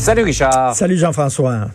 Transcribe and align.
Salut 0.00 0.22
Richard. 0.22 0.74
Salut 0.74 0.96
Jean-François. 0.96 1.66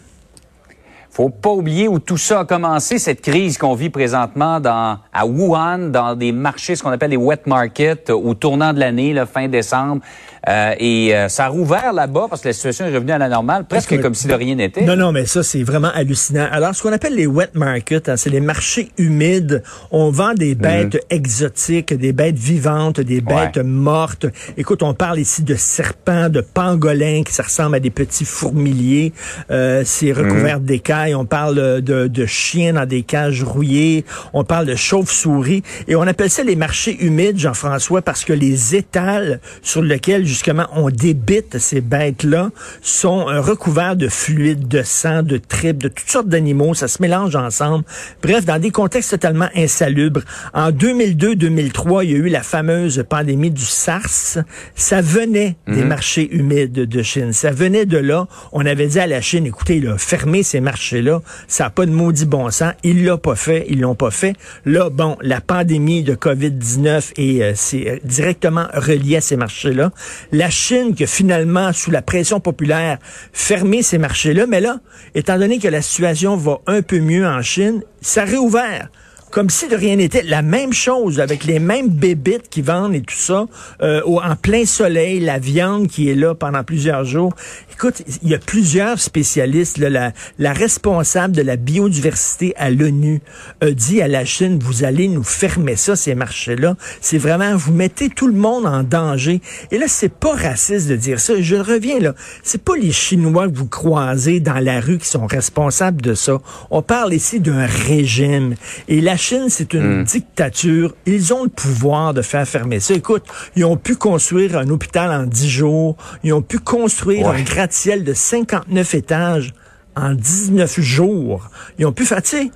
Faut 1.11 1.29
pas 1.29 1.51
oublier 1.51 1.87
où 1.87 1.99
tout 1.99 2.17
ça 2.17 2.39
a 2.39 2.45
commencé, 2.45 2.97
cette 2.97 3.21
crise 3.21 3.59
qu'on 3.59 3.75
vit 3.75 3.91
présentement 3.91 4.59
dans, 4.59 4.97
à 5.13 5.27
Wuhan, 5.27 5.91
dans 5.91 6.15
des 6.15 6.31
marchés, 6.31 6.75
ce 6.75 6.81
qu'on 6.81 6.89
appelle 6.89 7.11
les 7.11 7.17
wet 7.17 7.41
markets, 7.45 8.09
au 8.09 8.33
tournant 8.33 8.73
de 8.73 8.79
l'année, 8.79 9.15
fin 9.31 9.47
décembre. 9.47 10.01
Euh, 10.47 10.75
et 10.79 11.15
euh, 11.15 11.27
ça 11.27 11.45
a 11.45 11.47
rouvert 11.47 11.93
là-bas 11.93 12.27
parce 12.29 12.41
que 12.41 12.49
la 12.49 12.53
situation 12.53 12.85
est 12.85 12.93
revenue 12.93 13.11
à 13.11 13.17
la 13.17 13.29
normale, 13.29 13.65
presque 13.65 13.99
comme 14.01 14.13
si 14.13 14.27
de 14.27 14.33
rien 14.33 14.55
n'était. 14.55 14.81
Non, 14.81 14.95
non, 14.95 15.11
mais 15.11 15.25
ça, 15.25 15.43
c'est 15.43 15.63
vraiment 15.63 15.89
hallucinant. 15.93 16.47
Alors, 16.51 16.75
ce 16.75 16.83
qu'on 16.83 16.91
appelle 16.91 17.15
les 17.15 17.27
wet 17.27 17.49
markets, 17.53 18.09
hein, 18.09 18.17
c'est 18.17 18.29
les 18.29 18.41
marchés 18.41 18.89
humides. 18.97 19.63
On 19.91 20.11
vend 20.11 20.33
des 20.33 20.55
mhm. 20.55 20.61
bêtes 20.61 21.05
exotiques, 21.09 21.93
des 21.93 22.13
bêtes 22.13 22.37
vivantes, 22.37 22.99
des 22.99 23.21
bêtes 23.21 23.57
mortes. 23.57 24.27
Écoute, 24.57 24.83
on 24.83 24.93
parle 24.93 25.19
ici 25.19 25.43
de 25.43 25.55
serpents, 25.55 26.29
de 26.29 26.41
pangolins 26.41 27.23
qui 27.23 27.33
ça 27.33 27.43
ressemble 27.43 27.75
à 27.75 27.79
des 27.79 27.89
petits 27.89 28.25
fourmiliers. 28.25 29.13
Euh, 29.51 29.81
c'est 29.85 30.13
mhm. 30.13 30.19
recouvert 30.19 30.59
d'écailles. 30.59 31.15
On 31.15 31.25
parle 31.25 31.81
de, 31.81 32.07
de 32.07 32.25
chiens 32.25 32.73
dans 32.73 32.85
des 32.85 33.01
cages 33.01 33.43
rouillées. 33.43 34.05
On 34.33 34.43
parle 34.43 34.65
de 34.65 34.75
chauves-souris. 34.75 35.63
Et 35.87 35.95
on 35.95 36.03
appelle 36.03 36.29
ça 36.29 36.43
les 36.43 36.55
marchés 36.55 37.03
humides, 37.03 37.39
Jean-François, 37.39 38.01
parce 38.01 38.25
que 38.25 38.33
les 38.33 38.75
étals 38.75 39.39
sur 39.61 39.81
lesquels 39.81 40.25
justement 40.35 40.67
on 40.73 40.89
débite 40.89 41.57
ces 41.57 41.81
bêtes-là 41.81 42.51
sont 42.81 43.29
euh, 43.29 43.41
recouverts 43.41 43.95
de 43.95 44.07
fluides, 44.07 44.67
de 44.67 44.83
sang, 44.83 45.23
de 45.23 45.37
tripes, 45.37 45.81
de 45.81 45.87
toutes 45.87 46.09
sortes 46.09 46.27
d'animaux. 46.27 46.73
Ça 46.73 46.87
se 46.87 47.01
mélange 47.01 47.35
ensemble. 47.35 47.85
Bref, 48.21 48.45
dans 48.45 48.59
des 48.59 48.71
contextes 48.71 49.11
totalement 49.11 49.49
insalubres. 49.55 50.21
En 50.53 50.71
2002-2003, 50.71 52.03
il 52.03 52.11
y 52.11 52.13
a 52.13 52.17
eu 52.17 52.29
la 52.29 52.43
fameuse 52.43 53.03
pandémie 53.07 53.51
du 53.51 53.63
SARS. 53.63 54.39
Ça 54.75 55.01
venait 55.01 55.55
des 55.67 55.81
mhm. 55.81 55.87
marchés 55.87 56.35
humides 56.35 56.73
de 56.73 57.01
Chine. 57.01 57.33
Ça 57.33 57.51
venait 57.51 57.85
de 57.85 57.97
là. 57.97 58.27
On 58.51 58.65
avait 58.65 58.87
dit 58.87 58.99
à 58.99 59.07
la 59.07 59.21
Chine, 59.21 59.45
écoutez, 59.45 59.79
là, 59.79 59.97
fermez 59.97 60.43
ces 60.43 60.59
marchés-là. 60.59 61.21
Ça 61.47 61.65
n'a 61.65 61.69
pas 61.69 61.85
de 61.85 61.91
maudit 61.91 62.25
bon 62.25 62.49
sens. 62.51 62.73
Ils 62.83 63.05
l'ont 63.05 63.17
pas 63.17 63.35
fait. 63.35 63.65
Ils 63.69 63.79
l'ont 63.79 63.95
pas 63.95 64.11
fait. 64.11 64.33
Là, 64.65 64.89
bon, 64.89 65.17
la 65.21 65.41
pandémie 65.41 66.03
de 66.03 66.15
COVID-19 66.15 67.13
est 67.17 67.41
euh, 67.41 67.53
c'est 67.55 67.89
euh, 67.89 67.97
directement 68.03 68.65
relié 68.73 69.17
à 69.17 69.21
ces 69.21 69.37
marchés-là. 69.37 69.91
La 70.31 70.49
Chine, 70.49 70.95
qui 70.95 71.05
finalement, 71.07 71.73
sous 71.73 71.91
la 71.91 72.01
pression 72.01 72.39
populaire, 72.39 72.97
fermé 73.33 73.83
ces 73.83 73.97
marchés-là, 73.97 74.45
mais 74.47 74.61
là, 74.61 74.79
étant 75.13 75.37
donné 75.37 75.59
que 75.59 75.67
la 75.67 75.81
situation 75.81 76.35
va 76.35 76.59
un 76.67 76.81
peu 76.81 76.99
mieux 76.99 77.25
en 77.25 77.41
Chine, 77.41 77.81
ça 78.01 78.23
a 78.23 78.25
réouvert 78.25 78.89
comme 79.35 79.49
si 79.49 79.67
de 79.67 79.75
rien 79.75 79.97
n'était. 79.97 80.23
La 80.23 80.41
même 80.41 80.71
chose 80.71 81.19
avec 81.19 81.43
les 81.43 81.59
mêmes 81.59 81.89
bébites 81.89 82.47
qui 82.49 82.61
vendent 82.61 82.95
et 82.95 83.01
tout 83.01 83.17
ça, 83.17 83.47
euh, 83.81 84.01
en 84.05 84.37
plein 84.37 84.63
soleil, 84.63 85.19
la 85.19 85.39
viande 85.39 85.89
qui 85.89 86.09
est 86.09 86.15
là 86.15 86.33
pendant 86.33 86.63
plusieurs 86.63 87.03
jours. 87.03 87.33
Écoute, 87.73 88.01
il 88.23 88.29
y 88.29 88.33
a 88.33 88.37
plusieurs 88.37 88.97
spécialistes. 88.97 89.77
Là, 89.77 90.13
la, 90.39 90.53
responsable 90.53 91.35
de 91.35 91.41
la 91.41 91.57
biodiversité 91.57 92.53
à 92.55 92.69
l'ONU 92.69 93.19
a 93.59 93.71
dit 93.71 94.01
à 94.01 94.07
la 94.07 94.23
Chine, 94.23 94.57
vous 94.57 94.85
allez 94.85 95.09
nous 95.09 95.25
fermer 95.25 95.75
ça, 95.75 95.97
ces 95.97 96.15
marchés-là. 96.15 96.77
C'est 97.01 97.17
vraiment, 97.17 97.57
vous 97.57 97.73
mettez 97.73 98.07
tout 98.07 98.27
le 98.27 98.39
monde 98.39 98.65
en 98.65 98.83
danger. 98.83 99.41
Et 99.69 99.77
là, 99.77 99.87
c'est 99.89 100.13
pas 100.13 100.33
raciste 100.33 100.87
de 100.87 100.95
dire 100.95 101.19
ça. 101.19 101.33
Je 101.41 101.57
reviens 101.57 101.99
là. 101.99 102.15
C'est 102.41 102.63
pas 102.63 102.77
les 102.77 102.93
Chinois 102.93 103.49
que 103.49 103.57
vous 103.57 103.67
croisez 103.67 104.39
dans 104.39 104.59
la 104.59 104.79
rue 104.79 104.97
qui 104.97 105.09
sont 105.09 105.27
responsables 105.27 106.01
de 106.01 106.13
ça. 106.13 106.37
On 106.71 106.81
parle 106.81 107.13
ici 107.13 107.41
d'un 107.41 107.65
régime. 107.65 108.55
Et 108.87 109.01
la 109.01 109.17
Chine, 109.27 109.47
c'est 109.49 109.73
une 109.73 110.01
hmm. 110.01 110.03
dictature. 110.03 110.93
Ils 111.07 111.33
ont 111.33 111.45
le 111.45 111.49
pouvoir 111.49 112.13
de 112.13 112.21
faire 112.21 112.47
fermer 112.47 112.79
ça. 112.79 112.93
Écoute, 112.93 113.23
ils 113.55 113.65
ont 113.65 113.75
pu 113.75 113.95
construire 113.95 114.55
un 114.55 114.69
hôpital 114.69 115.09
en 115.09 115.25
dix 115.25 115.49
jours. 115.49 115.97
Ils 116.23 116.31
ont 116.31 116.43
pu 116.43 116.59
construire 116.59 117.29
un 117.29 117.41
gratte-ciel 117.41 118.03
de 118.03 118.13
59 118.13 118.93
étages 118.93 119.55
en 119.95 120.13
19 120.13 120.79
jours. 120.79 121.49
Ils 121.77 121.85
ont 121.85 121.91
pu 121.91 122.05
faire, 122.05 122.21
ils, 122.33 122.51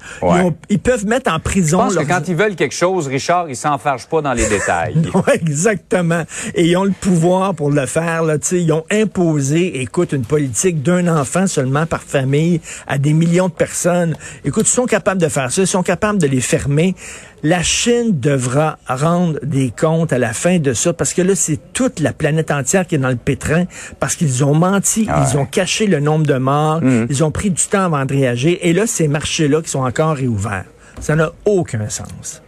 ils, 0.69 0.79
peuvent 0.79 1.05
mettre 1.05 1.31
en 1.31 1.39
prison. 1.39 1.89
Je 1.89 1.95
pense 1.95 2.05
que 2.05 2.09
quand 2.09 2.27
ils 2.27 2.35
veulent 2.35 2.55
quelque 2.55 2.75
chose, 2.75 3.07
Richard, 3.07 3.49
ils 3.49 3.55
s'enfargent 3.55 4.07
pas 4.07 4.21
dans 4.21 4.33
les 4.33 4.47
détails. 4.49 4.95
non, 4.95 5.23
exactement. 5.33 6.23
Et 6.55 6.65
ils 6.65 6.77
ont 6.77 6.83
le 6.83 6.91
pouvoir 6.91 7.55
pour 7.55 7.71
le 7.71 7.85
faire. 7.85 8.23
Là, 8.23 8.37
ils 8.51 8.71
ont 8.71 8.85
imposé, 8.91 9.81
écoute, 9.81 10.11
une 10.11 10.25
politique 10.25 10.83
d'un 10.83 11.07
enfant 11.07 11.47
seulement 11.47 11.85
par 11.85 12.01
famille 12.01 12.61
à 12.87 12.97
des 12.97 13.13
millions 13.13 13.47
de 13.47 13.53
personnes. 13.53 14.15
Écoute, 14.43 14.67
ils 14.67 14.73
sont 14.73 14.85
capables 14.85 15.21
de 15.21 15.27
faire 15.27 15.51
ça, 15.51 15.61
ils 15.61 15.67
sont 15.67 15.83
capables 15.83 16.19
de 16.19 16.27
les 16.27 16.41
fermer. 16.41 16.95
La 17.41 17.63
Chine 17.63 18.19
devra 18.19 18.77
rendre 18.85 19.39
des 19.43 19.71
comptes 19.71 20.11
à 20.11 20.17
la 20.17 20.33
fin 20.33 20.59
de 20.59 20.73
ça 20.73 20.91
parce 20.91 21.13
que 21.13 21.21
là, 21.21 21.35
c'est 21.35 21.59
toute 21.71 22.01
la 22.01 22.11
planète 22.11 22.51
entière 22.51 22.85
qui 22.85 22.95
est 22.95 22.99
dans 22.99 23.09
le 23.09 23.15
pétrin 23.15 23.63
parce 23.99 24.15
qu'ils 24.15 24.43
ont 24.43 24.53
menti, 24.53 25.07
ah 25.09 25.25
ils 25.25 25.37
ont 25.37 25.45
caché 25.45 25.87
le 25.87 26.01
nombre 26.01 26.25
de 26.25 26.37
morts, 26.37 26.81
mmh. 26.81 27.07
ils 27.09 27.23
ont 27.23 27.28
pris 27.31 27.49
du 27.49 27.63
temps 27.63 27.85
avant 27.85 28.05
de 28.05 28.13
réagir 28.13 28.57
et 28.61 28.73
là, 28.73 28.87
ces 28.87 29.07
marchés-là 29.07 29.61
qui 29.61 29.69
sont 29.69 29.83
encore 29.83 30.15
réouverts. 30.15 30.65
Ça 30.99 31.15
n'a 31.15 31.31
aucun 31.45 31.87
sens. 31.89 32.41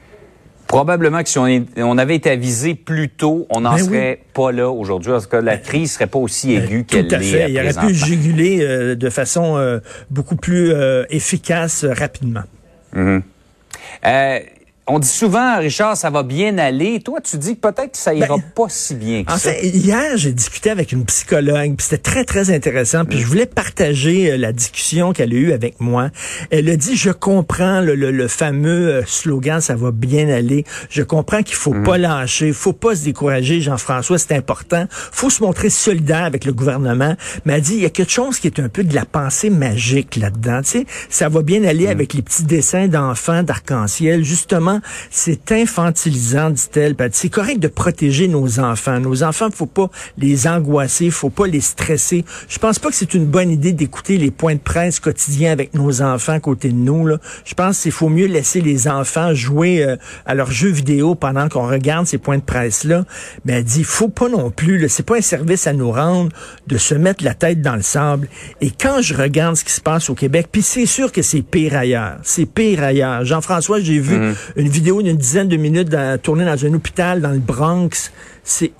Probablement 0.71 1.21
que 1.21 1.27
si 1.27 1.37
on, 1.37 1.97
avait 1.97 2.15
été 2.15 2.29
avisé 2.29 2.75
plus 2.75 3.09
tôt, 3.09 3.45
on 3.49 3.59
n'en 3.61 3.75
ben 3.75 3.83
serait 3.83 4.19
pas 4.33 4.53
là 4.53 4.69
aujourd'hui, 4.69 5.11
parce 5.11 5.27
que 5.27 5.35
la 5.35 5.57
ben, 5.57 5.61
crise 5.61 5.91
serait 5.91 6.07
pas 6.07 6.19
aussi 6.19 6.55
ben, 6.55 6.63
aiguë 6.63 6.85
qu'elle 6.85 7.07
l'est. 7.07 7.51
Il 7.51 7.59
aurait 7.59 7.87
pu 7.87 7.93
juguler 7.93 8.59
euh, 8.61 8.95
de 8.95 9.09
façon 9.09 9.57
euh, 9.57 9.79
beaucoup 10.09 10.37
plus 10.37 10.71
euh, 10.71 11.03
efficace 11.09 11.83
rapidement. 11.83 12.43
Mmh. 12.93 13.19
On 14.93 14.99
dit 14.99 15.07
souvent, 15.07 15.57
Richard, 15.57 15.95
ça 15.95 16.09
va 16.09 16.21
bien 16.21 16.57
aller. 16.57 16.99
Toi, 16.99 17.21
tu 17.21 17.37
dis 17.37 17.55
que 17.55 17.61
peut-être 17.61 17.93
que 17.93 17.97
ça 17.97 18.13
ira 18.13 18.35
ben, 18.35 18.43
pas 18.53 18.65
si 18.67 18.93
bien 18.93 19.23
que 19.23 19.31
en 19.31 19.37
ça. 19.37 19.53
Fait, 19.53 19.65
hier, 19.65 20.17
j'ai 20.17 20.33
discuté 20.33 20.69
avec 20.69 20.91
une 20.91 21.05
psychologue, 21.05 21.77
puis 21.77 21.87
c'était 21.89 21.97
très, 21.97 22.25
très 22.25 22.53
intéressant. 22.53 23.05
Puis 23.05 23.17
je 23.17 23.25
voulais 23.25 23.45
partager 23.45 24.33
euh, 24.33 24.37
la 24.37 24.51
discussion 24.51 25.13
qu'elle 25.13 25.31
a 25.31 25.37
eue 25.37 25.53
avec 25.53 25.79
moi. 25.79 26.09
Elle 26.49 26.67
a 26.67 26.75
dit, 26.75 26.97
je 26.97 27.09
comprends 27.09 27.79
le, 27.79 28.27
fameux 28.27 28.89
euh, 28.89 29.03
slogan, 29.05 29.61
ça 29.61 29.75
va 29.75 29.91
bien 29.91 30.27
aller. 30.27 30.65
Je 30.89 31.03
comprends 31.03 31.41
qu'il 31.41 31.55
faut 31.55 31.71
pas 31.71 31.95
mhm. 31.95 32.01
lâcher, 32.01 32.51
faut 32.51 32.73
pas 32.73 32.93
se 32.93 33.05
décourager, 33.05 33.61
Jean-François, 33.61 34.17
c'est 34.17 34.35
important. 34.35 34.87
faut 34.89 35.29
se 35.29 35.41
montrer 35.41 35.69
solidaire 35.69 36.25
avec 36.25 36.43
le 36.43 36.51
gouvernement. 36.51 37.15
Mais 37.45 37.53
elle 37.53 37.61
dit, 37.61 37.75
il 37.75 37.81
y 37.81 37.85
a 37.85 37.89
quelque 37.89 38.11
chose 38.11 38.39
qui 38.39 38.47
est 38.47 38.59
un 38.59 38.67
peu 38.67 38.83
de 38.83 38.93
la 38.93 39.05
pensée 39.05 39.49
magique 39.49 40.17
là-dedans. 40.17 40.63
Tu 40.63 40.69
sais, 40.69 40.85
ça 41.09 41.29
va 41.29 41.43
bien 41.43 41.63
aller 41.63 41.85
mhm. 41.85 41.91
avec 41.91 42.13
les 42.13 42.21
petits 42.21 42.43
dessins 42.43 42.89
d'enfants 42.89 43.43
d'arc-en-ciel, 43.43 44.25
justement 44.25 44.80
c'est 45.09 45.51
infantilisant, 45.51 46.49
dit-elle. 46.49 46.95
C'est 47.11 47.29
correct 47.29 47.59
de 47.59 47.67
protéger 47.67 48.27
nos 48.27 48.59
enfants. 48.59 48.99
Nos 48.99 49.23
enfants, 49.23 49.49
faut 49.53 49.65
pas 49.65 49.89
les 50.17 50.47
angoisser, 50.47 51.09
faut 51.09 51.29
pas 51.29 51.47
les 51.47 51.61
stresser. 51.61 52.25
Je 52.47 52.59
pense 52.59 52.79
pas 52.79 52.89
que 52.89 52.95
c'est 52.95 53.13
une 53.13 53.25
bonne 53.25 53.49
idée 53.49 53.73
d'écouter 53.73 54.17
les 54.17 54.31
points 54.31 54.55
de 54.55 54.59
presse 54.59 54.99
quotidiens 54.99 55.51
avec 55.51 55.73
nos 55.73 56.01
enfants 56.01 56.33
à 56.33 56.39
côté 56.39 56.69
de 56.69 56.75
nous. 56.75 57.05
Là. 57.07 57.17
Je 57.45 57.53
pense 57.53 57.81
qu'il 57.81 57.91
faut 57.91 58.09
mieux 58.09 58.27
laisser 58.27 58.61
les 58.61 58.87
enfants 58.87 59.33
jouer 59.33 59.83
euh, 59.83 59.95
à 60.25 60.35
leurs 60.35 60.51
jeux 60.51 60.69
vidéo 60.69 61.15
pendant 61.15 61.49
qu'on 61.49 61.67
regarde 61.67 62.07
ces 62.07 62.17
points 62.17 62.37
de 62.37 62.43
presse-là. 62.43 63.05
Mais 63.45 63.53
elle 63.53 63.63
dit, 63.63 63.83
faut 63.83 64.09
pas 64.09 64.29
non 64.29 64.51
plus, 64.51 64.87
c'est 64.89 65.05
pas 65.05 65.17
un 65.17 65.21
service 65.21 65.67
à 65.67 65.73
nous 65.73 65.91
rendre 65.91 66.29
de 66.67 66.77
se 66.77 66.95
mettre 66.95 67.23
la 67.23 67.33
tête 67.33 67.61
dans 67.61 67.75
le 67.75 67.81
sable. 67.81 68.27
Et 68.61 68.71
quand 68.71 69.01
je 69.01 69.15
regarde 69.15 69.55
ce 69.55 69.63
qui 69.63 69.73
se 69.73 69.81
passe 69.81 70.09
au 70.09 70.15
Québec, 70.15 70.47
puis 70.51 70.61
c'est 70.61 70.85
sûr 70.85 71.11
que 71.11 71.21
c'est 71.21 71.41
pire 71.41 71.75
ailleurs. 71.75 72.17
C'est 72.23 72.45
pire 72.45 72.83
ailleurs. 72.83 73.25
Jean-François, 73.25 73.79
j'ai 73.79 73.99
vu 73.99 74.33
une 74.55 74.69
vidéo 74.71 75.01
d'une 75.01 75.17
dizaine 75.17 75.47
de 75.47 75.57
minutes 75.57 75.95
tournée 76.23 76.45
dans 76.45 76.65
un 76.65 76.73
hôpital 76.73 77.21
dans 77.21 77.31
le 77.31 77.39
Bronx. 77.39 78.11
C'est 78.43 78.71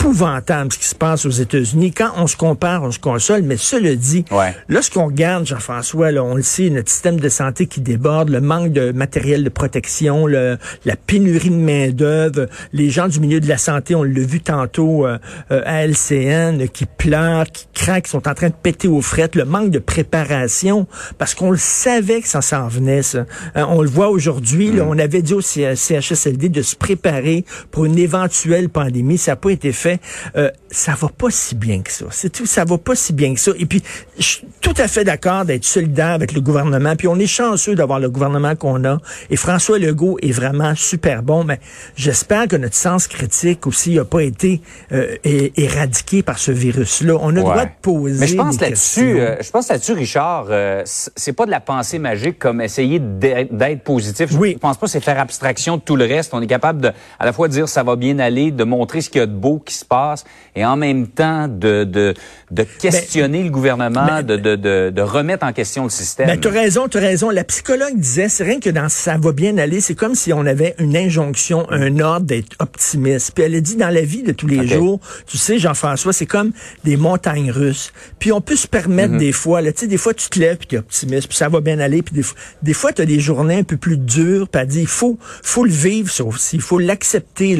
épouvantable 0.00 0.72
ce 0.72 0.78
qui 0.78 0.86
se 0.86 0.94
passe 0.94 1.26
aux 1.26 1.30
États-Unis. 1.30 1.92
Quand 1.92 2.10
on 2.16 2.26
se 2.28 2.36
compare, 2.36 2.84
on 2.84 2.90
se 2.92 2.98
console, 3.00 3.42
mais 3.42 3.56
cela 3.56 3.94
dit, 3.96 4.24
Ouais. 4.30 4.54
lorsqu'on 4.68 5.06
regarde, 5.06 5.44
Jean-François, 5.46 6.12
là, 6.12 6.22
on 6.22 6.34
le 6.34 6.42
sait, 6.42 6.70
notre 6.70 6.88
système 6.90 7.18
de 7.18 7.28
santé 7.28 7.66
qui 7.66 7.80
déborde, 7.80 8.28
le 8.28 8.40
manque 8.40 8.72
de 8.72 8.92
matériel 8.92 9.42
de 9.42 9.48
protection, 9.48 10.26
le, 10.26 10.56
la 10.84 10.94
pénurie 10.94 11.50
de 11.50 11.56
main-d'œuvre, 11.56 12.46
les 12.72 12.90
gens 12.90 13.08
du 13.08 13.18
milieu 13.18 13.40
de 13.40 13.48
la 13.48 13.58
santé, 13.58 13.94
on 13.96 14.04
l'a 14.04 14.20
vu 14.20 14.40
tantôt 14.40 15.04
euh, 15.04 15.18
euh, 15.50 15.62
à 15.66 15.84
LCN, 15.84 16.68
qui 16.68 16.86
pleurent, 16.86 17.50
qui 17.50 17.66
craquent, 17.74 18.04
qui 18.04 18.10
sont 18.10 18.28
en 18.28 18.34
train 18.34 18.48
de 18.50 18.54
péter 18.54 18.86
aux 18.88 19.02
frettes, 19.02 19.34
le 19.34 19.44
manque 19.44 19.70
de 19.70 19.80
préparation, 19.80 20.86
parce 21.18 21.34
qu'on 21.34 21.50
le 21.50 21.58
savait 21.58 22.20
que 22.20 22.28
ça 22.28 22.40
s'en 22.40 22.68
venait, 22.68 23.02
ça. 23.02 23.26
Hein, 23.56 23.66
on 23.68 23.82
le 23.82 23.88
voit 23.88 24.10
aujourd'hui, 24.10 24.70
là, 24.70 24.84
on 24.88 24.98
avait 24.98 25.22
dit 25.22 25.34
au 25.34 25.40
CHSLD 25.40 26.48
de 26.50 26.62
se 26.62 26.76
préparer 26.76 27.44
pour 27.72 27.84
une 27.84 27.98
éventuelle 27.98 28.68
pandémie, 28.68 29.18
ça 29.18 29.32
n'a 29.32 29.36
pas 29.36 29.50
été 29.50 29.72
fait. 29.72 29.87
Euh, 30.36 30.50
ça 30.70 30.94
va 30.94 31.08
pas 31.08 31.30
si 31.30 31.54
bien 31.54 31.80
que 31.82 31.90
ça. 31.92 32.04
C'est 32.10 32.30
tout, 32.30 32.46
ça 32.46 32.64
va 32.64 32.78
pas 32.78 32.94
si 32.94 33.12
bien 33.12 33.34
que 33.34 33.40
ça. 33.40 33.52
Et 33.58 33.66
puis, 33.66 33.82
je 34.18 34.22
suis 34.24 34.46
tout 34.60 34.74
à 34.76 34.88
fait 34.88 35.04
d'accord 35.04 35.44
d'être 35.44 35.64
solidaire 35.64 36.08
avec 36.10 36.32
le 36.32 36.40
gouvernement. 36.40 36.94
Puis 36.96 37.08
on 37.08 37.18
est 37.18 37.26
chanceux 37.26 37.74
d'avoir 37.74 38.00
le 38.00 38.10
gouvernement 38.10 38.54
qu'on 38.56 38.84
a. 38.84 38.98
Et 39.30 39.36
François 39.36 39.78
Legault 39.78 40.18
est 40.22 40.32
vraiment 40.32 40.74
super 40.74 41.22
bon. 41.22 41.44
Mais 41.44 41.60
j'espère 41.96 42.48
que 42.48 42.56
notre 42.56 42.74
sens 42.74 43.06
critique 43.06 43.66
aussi 43.66 43.94
n'a 43.94 44.04
pas 44.04 44.22
été 44.22 44.60
euh, 44.92 45.16
éradiqué 45.56 46.22
par 46.22 46.38
ce 46.38 46.50
virus-là. 46.52 47.14
On 47.20 47.30
a 47.30 47.32
le 47.32 47.40
droit 47.40 47.56
Ouais. 47.58 47.64
de 47.66 47.70
poser. 47.82 48.20
Mais 48.20 48.26
je 48.26 48.36
pense 48.36 48.56
des 48.58 48.66
là-dessus, 48.66 49.18
euh, 49.20 49.36
je 49.40 49.50
pense 49.50 49.68
là-dessus, 49.68 49.92
Richard, 49.94 50.46
euh, 50.50 50.82
c'est 50.84 51.32
pas 51.32 51.46
de 51.46 51.50
la 51.50 51.60
pensée 51.60 51.98
magique 51.98 52.38
comme 52.38 52.60
essayer 52.60 52.98
d'être 53.00 53.82
positif. 53.82 54.30
Oui. 54.38 54.52
Je 54.54 54.58
pense 54.58 54.76
pas 54.76 54.86
c'est 54.86 55.00
faire 55.00 55.18
abstraction 55.18 55.76
de 55.76 55.82
tout 55.82 55.96
le 55.96 56.04
reste. 56.04 56.34
On 56.34 56.42
est 56.42 56.46
capable 56.46 56.80
de, 56.80 56.92
à 57.18 57.24
la 57.24 57.32
fois 57.32 57.48
dire 57.48 57.68
ça 57.68 57.82
va 57.82 57.96
bien 57.96 58.18
aller, 58.18 58.50
de 58.50 58.64
montrer 58.64 59.00
ce 59.00 59.10
qu'il 59.10 59.20
y 59.20 59.22
a 59.22 59.26
de 59.26 59.32
beau 59.32 59.62
qui 59.64 59.74
se 59.78 59.84
passe, 59.84 60.24
et 60.54 60.64
en 60.64 60.76
même 60.76 61.06
temps 61.08 61.48
de 61.48 61.84
de, 61.84 62.14
de 62.50 62.62
questionner 62.62 63.42
le 63.44 63.50
gouvernement, 63.50 64.06
mais- 64.16 64.22
de, 64.22 64.36
de, 64.36 64.56
de 64.56 64.90
de 64.94 65.02
remettre 65.02 65.44
en 65.46 65.52
question 65.52 65.84
le 65.84 65.90
système. 65.90 66.26
Ben, 66.26 66.38
tu 66.40 66.48
as 66.48 66.50
raison, 66.50 66.88
tu 66.88 66.98
as 66.98 67.00
raison. 67.00 67.30
La 67.30 67.44
psychologue 67.44 67.96
disait, 67.98 68.28
c'est 68.28 68.44
rien 68.44 68.60
que 68.60 68.70
dans 68.70 68.88
ça 68.88 69.16
va 69.18 69.32
bien 69.32 69.58
aller, 69.58 69.80
c'est 69.80 69.94
comme 69.94 70.14
si 70.14 70.32
on 70.32 70.46
avait 70.46 70.74
une 70.78 70.96
injonction, 70.96 71.66
un 71.70 71.98
ordre 72.00 72.26
d'être 72.26 72.56
optimiste. 72.58 73.32
Puis 73.34 73.44
elle 73.44 73.54
a 73.54 73.60
dit, 73.60 73.76
dans 73.76 73.88
la 73.90 74.02
vie 74.02 74.22
de 74.22 74.32
tous 74.32 74.46
les 74.46 74.66
jours, 74.66 75.00
tu 75.26 75.36
sais, 75.38 75.58
Jean-François, 75.58 76.12
c'est 76.12 76.26
comme 76.26 76.52
des 76.84 76.96
montagnes 76.96 77.50
russes. 77.50 77.92
Puis 78.18 78.32
on 78.32 78.40
peut 78.40 78.56
se 78.56 78.66
permettre 78.66 79.12
Mhm. 79.14 79.18
des 79.18 79.32
fois, 79.32 79.60
là, 79.60 79.72
tu 79.72 79.80
sais, 79.80 79.86
des 79.86 79.96
fois 79.96 80.14
tu 80.14 80.28
te 80.28 80.38
lèves, 80.38 80.56
puis 80.56 80.66
tu 80.68 80.74
es 80.76 80.78
optimiste, 80.78 81.28
puis 81.28 81.36
ça 81.36 81.48
va 81.48 81.60
bien 81.60 81.78
aller. 81.78 82.02
Puis 82.02 82.14
des, 82.14 82.22
fois- 82.22 82.38
des 82.62 82.72
fois, 82.74 82.92
tu 82.92 83.02
as 83.02 83.06
des 83.06 83.20
journées 83.20 83.56
un 83.58 83.62
peu 83.64 83.76
plus 83.76 83.96
dures, 83.98 84.48
puis 84.48 84.60
elle 84.62 84.68
dit, 84.68 84.80
il 84.80 84.86
faut, 84.86 85.18
faut 85.42 85.64
le 85.64 85.70
vivre, 85.70 86.10
ça 86.10 86.24
aussi. 86.24 86.56
Il 86.56 86.62
faut 86.62 86.78
l'accepter. 86.78 87.56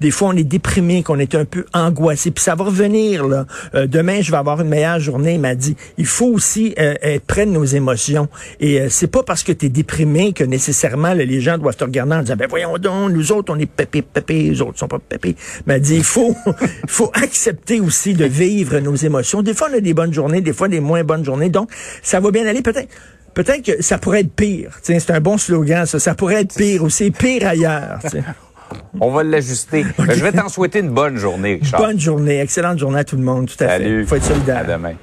Des 0.00 0.10
fois, 0.10 0.28
on 0.28 0.36
est 0.36 0.44
déprimé, 0.44 1.02
qu'on 1.02 1.18
est 1.18 1.34
un 1.34 1.44
peu 1.44 1.59
angoissé, 1.72 2.30
puis 2.30 2.42
ça 2.42 2.54
va 2.54 2.64
revenir. 2.64 3.26
Là. 3.26 3.46
Euh, 3.74 3.86
demain, 3.86 4.20
je 4.20 4.30
vais 4.30 4.36
avoir 4.36 4.60
une 4.60 4.68
meilleure 4.68 5.00
journée. 5.00 5.38
M'a 5.38 5.54
dit, 5.54 5.76
il 5.98 6.06
faut 6.06 6.26
aussi 6.26 6.74
euh, 6.78 6.94
être 7.02 7.24
près 7.24 7.46
de 7.46 7.50
nos 7.50 7.64
émotions. 7.64 8.28
Et 8.60 8.80
euh, 8.80 8.88
c'est 8.88 9.06
pas 9.06 9.22
parce 9.22 9.42
que 9.42 9.52
tu 9.52 9.66
es 9.66 9.68
déprimé 9.68 10.32
que 10.32 10.44
nécessairement 10.44 11.14
là, 11.14 11.24
les 11.24 11.40
gens 11.40 11.58
doivent 11.58 11.76
te 11.76 11.84
regarder 11.84 12.14
en 12.14 12.20
disant, 12.20 12.36
ben 12.36 12.48
voyons 12.48 12.78
donc, 12.78 13.12
nous 13.12 13.32
autres, 13.32 13.52
on 13.54 13.58
est 13.58 13.70
pépé, 13.70 14.02
pépé, 14.02 14.42
les 14.42 14.62
autres 14.62 14.78
sont 14.78 14.88
pas 14.88 14.98
pépé. 14.98 15.36
Elle 15.66 15.80
dit, 15.80 15.96
il 15.96 16.04
faut, 16.04 16.34
faut 16.88 17.10
accepter 17.14 17.80
aussi 17.80 18.14
de 18.14 18.24
vivre 18.24 18.78
nos 18.78 18.94
émotions. 18.94 19.42
Des 19.42 19.54
fois, 19.54 19.68
on 19.72 19.76
a 19.76 19.80
des 19.80 19.94
bonnes 19.94 20.12
journées, 20.12 20.40
des 20.40 20.52
fois, 20.52 20.68
des 20.68 20.80
moins 20.80 21.04
bonnes 21.04 21.24
journées. 21.24 21.50
Donc, 21.50 21.70
ça 22.02 22.20
va 22.20 22.30
bien 22.30 22.46
aller. 22.46 22.62
Peut-être 22.62 22.88
peut-être 23.34 23.62
que 23.62 23.82
ça 23.82 23.98
pourrait 23.98 24.20
être 24.20 24.32
pire. 24.32 24.78
C'est 24.82 25.10
un 25.10 25.20
bon 25.20 25.38
slogan, 25.38 25.86
ça. 25.86 25.98
Ça 25.98 26.14
pourrait 26.14 26.42
être 26.42 26.54
pire 26.54 26.82
aussi, 26.82 27.10
pire 27.10 27.46
ailleurs. 27.46 28.00
On 28.98 29.10
va 29.10 29.22
l'ajuster. 29.22 29.84
Je 29.98 30.22
vais 30.24 30.32
t'en 30.32 30.48
souhaiter 30.48 30.80
une 30.80 30.90
bonne 30.90 31.16
journée, 31.16 31.60
Richard. 31.62 31.80
Bonne 31.80 32.00
journée, 32.00 32.40
excellente 32.40 32.78
journée 32.78 32.98
à 33.00 33.04
tout 33.04 33.16
le 33.16 33.22
monde, 33.22 33.46
tout 33.46 33.62
à 33.62 33.68
Salut. 33.68 34.02
fait. 34.02 34.08
Faut 34.08 34.16
être 34.16 34.24
solidaire. 34.24 34.58
À 34.58 34.64
demain. 34.64 34.94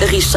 Richard. 0.00 0.36